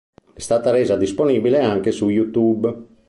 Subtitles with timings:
[0.33, 2.85] È stata resa disponibile anche su YouTube.